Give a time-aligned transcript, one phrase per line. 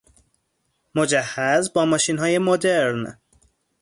[0.95, 3.17] مجهز با ماشین های مدرن